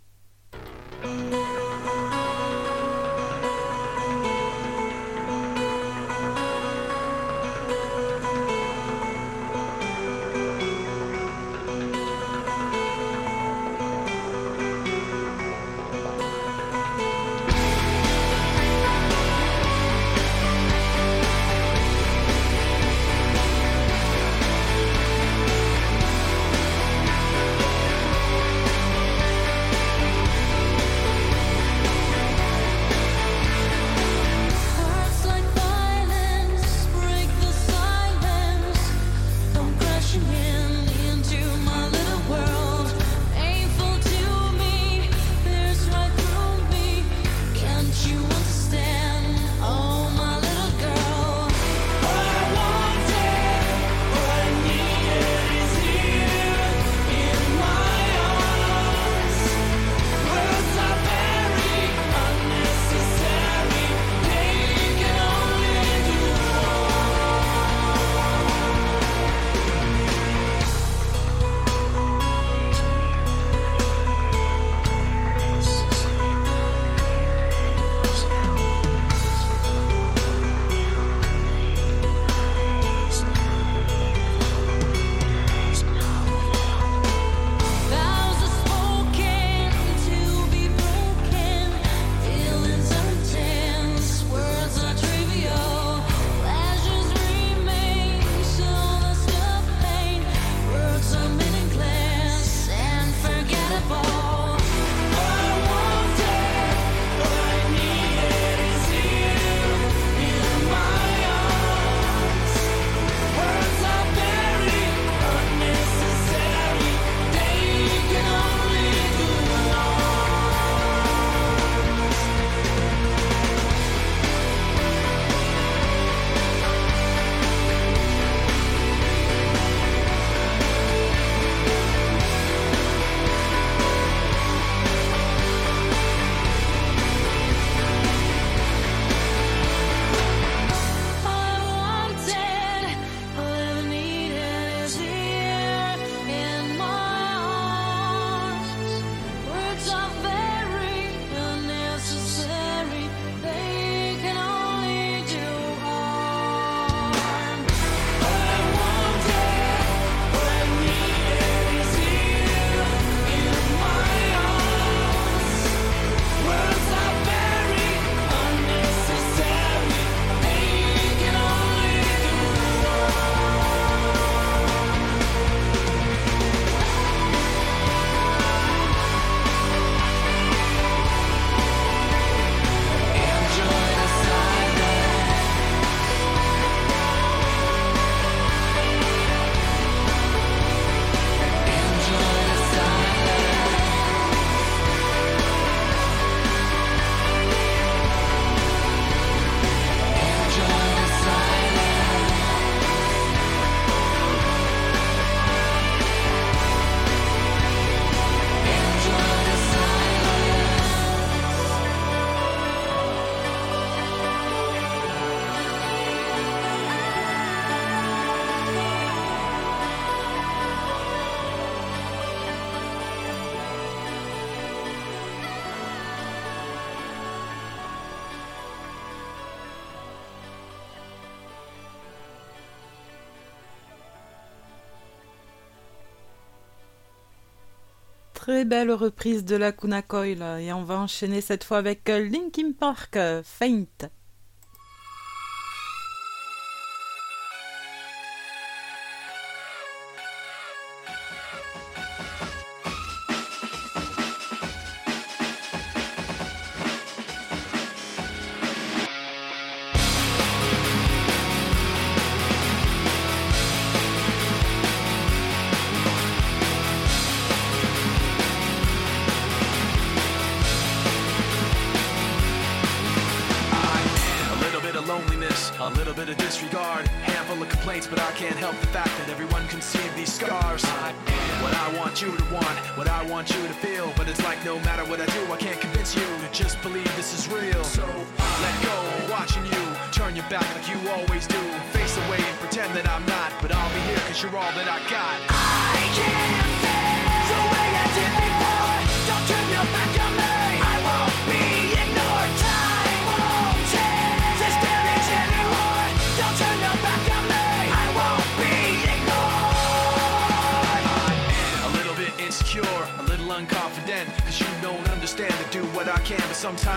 Très 238.51 238.65
belle 238.65 238.91
reprise 238.91 239.45
de 239.45 239.55
la 239.55 239.71
Kunakoi 239.71 240.35
là, 240.35 240.59
et 240.59 240.73
on 240.73 240.83
va 240.83 240.99
enchaîner 240.99 241.39
cette 241.39 241.63
fois 241.63 241.77
avec 241.77 242.09
euh, 242.09 242.27
Linkin 242.27 242.73
Park, 242.77 243.15
euh, 243.15 243.41
Faint. 243.45 243.85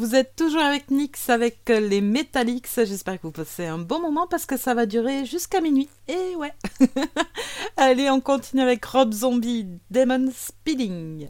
Vous 0.00 0.14
êtes 0.14 0.34
toujours 0.34 0.62
avec 0.62 0.90
Nix 0.90 1.28
avec 1.28 1.68
euh, 1.68 1.78
les 1.78 2.00
Metallics. 2.00 2.66
J'espère 2.74 3.20
que 3.20 3.26
vous 3.26 3.32
passez 3.32 3.66
un 3.66 3.76
bon 3.76 4.00
moment 4.00 4.26
parce 4.26 4.46
que 4.46 4.56
ça 4.56 4.72
va 4.72 4.86
durer 4.86 5.26
jusqu'à 5.26 5.60
minuit. 5.60 5.90
Et 6.08 6.36
ouais. 6.36 6.54
Allez, 7.76 8.08
on 8.08 8.22
continue 8.22 8.62
avec 8.62 8.82
Rob 8.82 9.12
Zombie, 9.12 9.66
Demon 9.90 10.30
Spilling. 10.34 11.28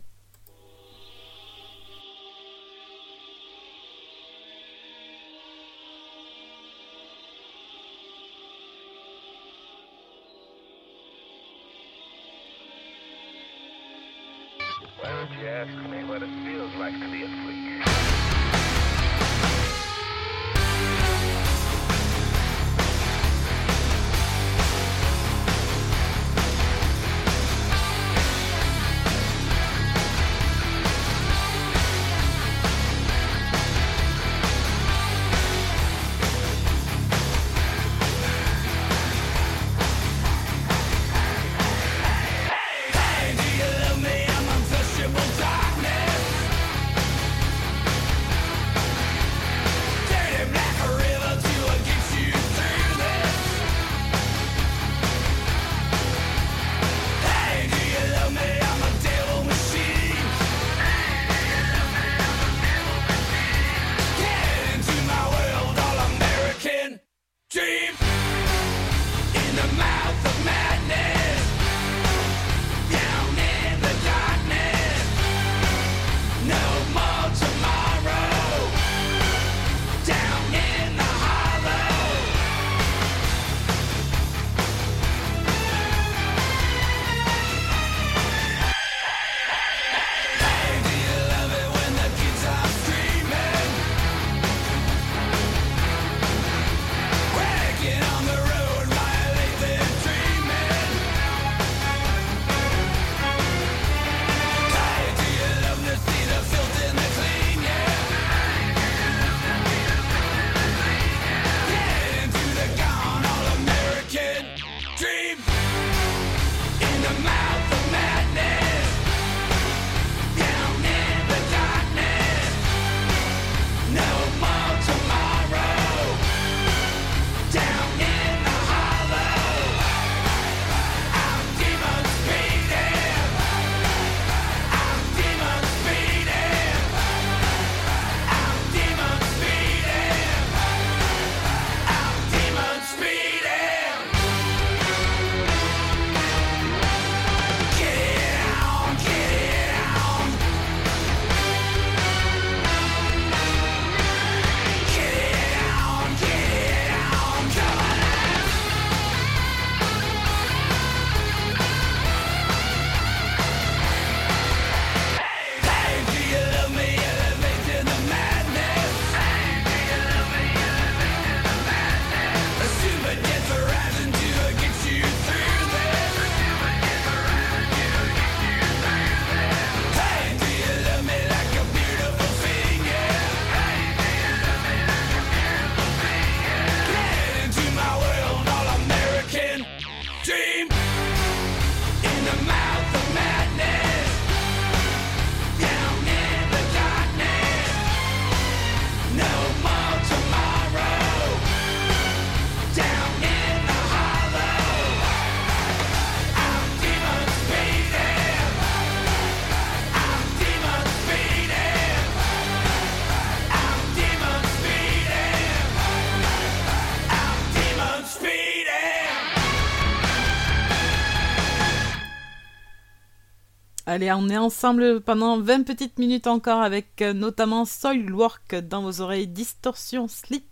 Allez, 223.92 224.12
on 224.12 224.28
est 224.28 224.36
ensemble 224.36 225.00
pendant 225.00 225.40
20 225.40 225.64
petites 225.64 225.98
minutes 225.98 226.28
encore 226.28 226.62
avec 226.62 227.02
euh, 227.02 227.12
notamment 227.12 227.64
Soilwork 227.64 228.54
dans 228.54 228.82
vos 228.82 229.00
oreilles 229.00 229.26
Distorsion 229.26 230.06
Sleep. 230.06 230.44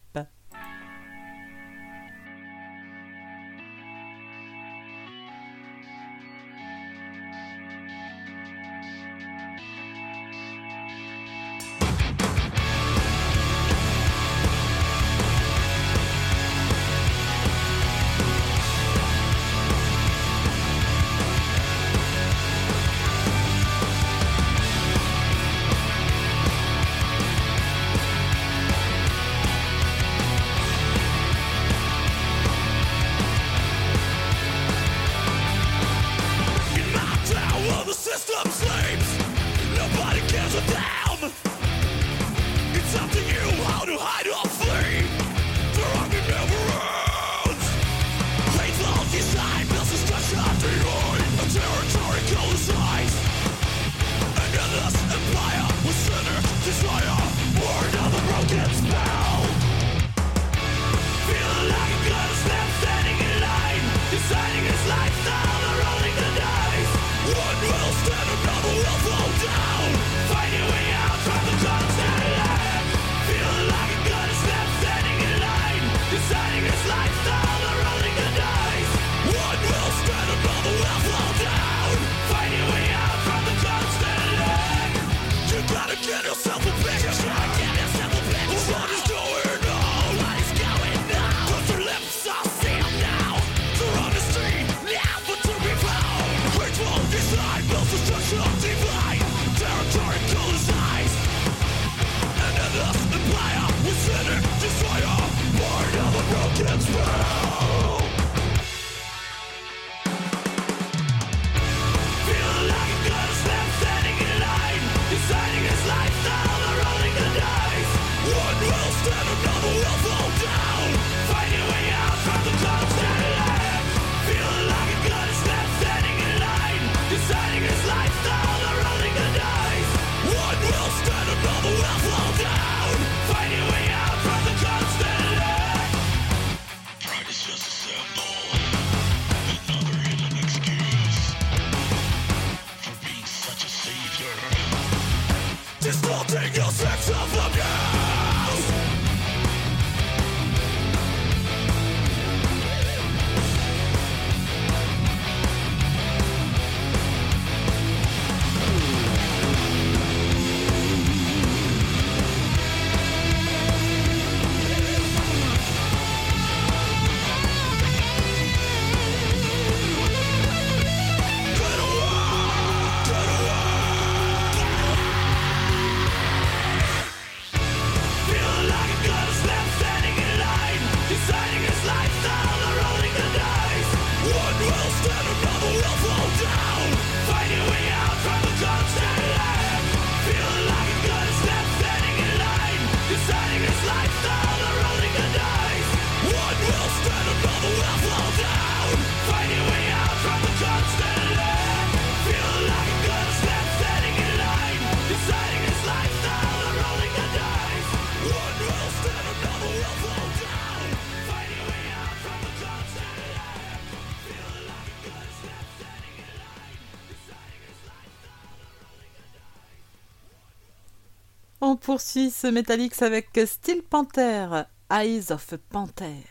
poursuit 221.89 222.31
ce 222.31 222.47
Metalix 222.47 223.01
avec 223.01 223.29
Steel 223.47 223.83
Panther, 223.83 224.65
Eyes 224.93 225.33
of 225.33 225.55
Panther. 225.71 226.23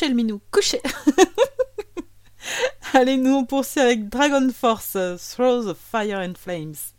couchez 0.00 0.08
le 0.08 0.14
minou, 0.14 0.40
couchez 0.50 0.80
Allez, 2.94 3.18
nous 3.18 3.34
on 3.34 3.44
poursuit 3.44 3.80
avec 3.80 4.08
Dragon 4.08 4.48
Force, 4.50 4.92
Throw 4.92 5.62
the 5.62 5.76
Fire 5.76 6.20
and 6.20 6.38
Flames. 6.38 6.94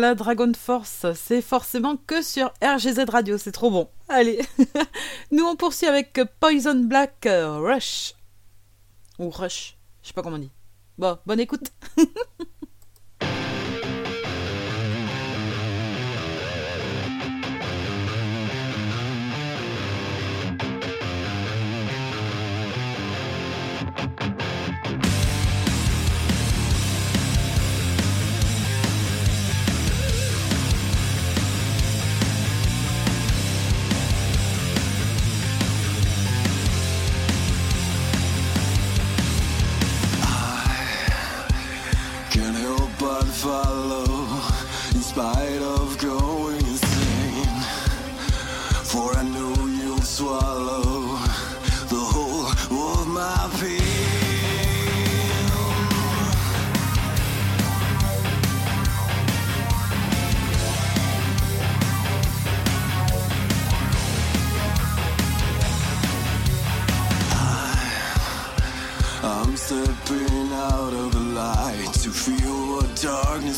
Dragon 0.00 0.52
Force, 0.54 1.06
c'est 1.14 1.40
forcément 1.40 1.96
que 1.96 2.20
sur 2.20 2.52
RGZ 2.62 3.08
Radio, 3.08 3.38
c'est 3.38 3.52
trop 3.52 3.70
bon. 3.70 3.88
Allez, 4.08 4.42
nous 5.30 5.44
on 5.44 5.56
poursuit 5.56 5.86
avec 5.86 6.20
Poison 6.38 6.74
Black 6.84 7.24
euh, 7.24 7.58
Rush. 7.58 8.14
Ou 9.18 9.30
Rush, 9.30 9.78
je 10.02 10.08
sais 10.08 10.12
pas 10.12 10.22
comment 10.22 10.36
on 10.36 10.40
dit. 10.40 10.50
Bon, 10.98 11.16
bonne 11.24 11.40
écoute 11.40 11.72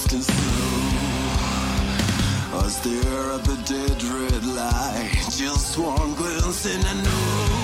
past 0.06 0.30
through. 0.30 1.78
I 2.58 2.68
stare 2.68 3.32
at 3.32 3.44
the 3.44 3.56
dead 3.66 4.02
red 4.02 4.44
light, 4.44 5.10
just 5.30 5.78
one 5.78 6.14
glimpse 6.14 6.66
and 6.66 6.84
I 6.84 7.02
know. 7.02 7.57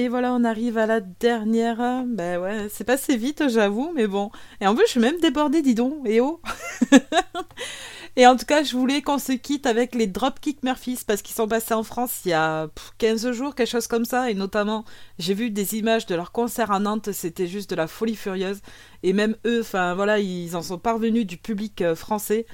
Et 0.00 0.08
voilà, 0.08 0.32
on 0.32 0.44
arrive 0.44 0.78
à 0.78 0.86
la 0.86 1.00
dernière. 1.00 1.78
Euh, 1.78 2.02
ben 2.06 2.40
ouais, 2.40 2.68
c'est 2.70 2.84
passé 2.84 3.18
vite, 3.18 3.50
j'avoue, 3.50 3.92
mais 3.94 4.06
bon. 4.06 4.30
Et 4.62 4.66
en 4.66 4.74
plus, 4.74 4.86
je 4.86 4.92
suis 4.92 5.00
même 5.00 5.20
débordée, 5.20 5.60
dis 5.60 5.74
donc. 5.74 6.08
Et 6.08 6.22
oh 6.22 6.40
Et 8.16 8.26
en 8.26 8.34
tout 8.34 8.46
cas, 8.46 8.62
je 8.62 8.74
voulais 8.74 9.02
qu'on 9.02 9.18
se 9.18 9.32
quitte 9.32 9.66
avec 9.66 9.94
les 9.94 10.06
Dropkick 10.06 10.62
Murphys 10.62 11.00
parce 11.06 11.20
qu'ils 11.20 11.34
sont 11.34 11.46
passés 11.46 11.74
en 11.74 11.82
France 11.82 12.22
il 12.24 12.30
y 12.30 12.32
a 12.32 12.68
15 12.96 13.30
jours, 13.32 13.54
quelque 13.54 13.68
chose 13.68 13.88
comme 13.88 14.06
ça. 14.06 14.30
Et 14.30 14.34
notamment, 14.34 14.86
j'ai 15.18 15.34
vu 15.34 15.50
des 15.50 15.76
images 15.76 16.06
de 16.06 16.14
leur 16.14 16.32
concert 16.32 16.70
à 16.72 16.78
Nantes, 16.80 17.12
c'était 17.12 17.46
juste 17.46 17.68
de 17.68 17.76
la 17.76 17.86
folie 17.86 18.16
furieuse. 18.16 18.60
Et 19.02 19.12
même 19.12 19.36
eux, 19.44 19.60
enfin 19.60 19.92
voilà, 19.94 20.18
ils 20.18 20.56
en 20.56 20.62
sont 20.62 20.78
parvenus 20.78 21.26
du 21.26 21.36
public 21.36 21.82
euh, 21.82 21.94
français. 21.94 22.46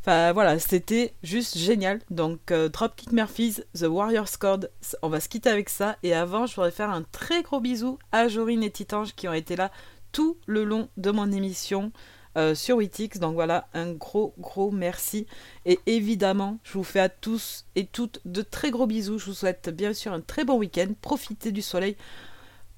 Enfin 0.00 0.32
voilà, 0.32 0.58
c'était 0.58 1.14
juste 1.22 1.58
génial. 1.58 2.00
Donc 2.10 2.50
euh, 2.50 2.68
Dropkick 2.68 3.12
Murphys, 3.12 3.62
The 3.78 3.82
Warriors 3.82 4.38
Chord, 4.40 4.60
on 5.02 5.08
va 5.08 5.20
se 5.20 5.28
quitter 5.28 5.50
avec 5.50 5.68
ça. 5.68 5.96
Et 6.02 6.14
avant, 6.14 6.46
je 6.46 6.54
voudrais 6.54 6.70
faire 6.70 6.90
un 6.90 7.02
très 7.02 7.42
gros 7.42 7.60
bisou 7.60 7.98
à 8.12 8.28
Jorine 8.28 8.62
et 8.62 8.70
Titange 8.70 9.14
qui 9.14 9.28
ont 9.28 9.34
été 9.34 9.56
là 9.56 9.70
tout 10.12 10.38
le 10.46 10.64
long 10.64 10.88
de 10.96 11.10
mon 11.10 11.30
émission. 11.30 11.92
Euh, 12.36 12.54
sur 12.54 12.76
Witix. 12.76 13.18
Donc 13.18 13.34
voilà, 13.34 13.68
un 13.74 13.92
gros, 13.92 14.34
gros 14.38 14.70
merci. 14.70 15.26
Et 15.66 15.80
évidemment, 15.86 16.58
je 16.62 16.74
vous 16.74 16.84
fais 16.84 17.00
à 17.00 17.08
tous 17.08 17.66
et 17.74 17.86
toutes 17.86 18.20
de 18.24 18.42
très 18.42 18.70
gros 18.70 18.86
bisous. 18.86 19.18
Je 19.18 19.26
vous 19.26 19.34
souhaite 19.34 19.68
bien 19.70 19.92
sûr 19.92 20.12
un 20.12 20.20
très 20.20 20.44
bon 20.44 20.56
week-end. 20.56 20.86
Profitez 21.02 21.50
du 21.50 21.60
soleil. 21.62 21.96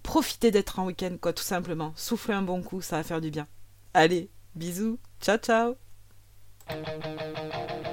Profitez 0.02 0.50
d'être 0.50 0.78
en 0.78 0.86
week-end, 0.86 1.16
quoi, 1.20 1.32
tout 1.32 1.44
simplement. 1.44 1.92
Soufflez 1.96 2.34
un 2.34 2.42
bon 2.42 2.62
coup, 2.62 2.80
ça 2.80 2.96
va 2.96 3.02
faire 3.02 3.20
du 3.20 3.30
bien. 3.30 3.46
Allez, 3.94 4.30
bisous. 4.56 4.98
Ciao, 5.20 5.36
ciao. 5.36 5.74
Thank 6.68 7.86
you. 7.86 7.91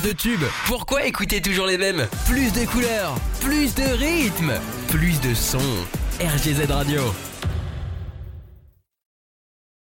De 0.00 0.12
tubes. 0.12 0.44
Pourquoi 0.66 1.04
écouter 1.04 1.42
toujours 1.42 1.66
les 1.66 1.76
mêmes? 1.76 2.06
Plus 2.26 2.52
de 2.52 2.64
couleurs, 2.64 3.14
plus 3.40 3.74
de 3.74 3.82
rythmes, 3.82 4.54
plus 4.88 5.20
de 5.20 5.34
sons. 5.34 5.58
RGZ 6.20 6.70
Radio. 6.70 7.02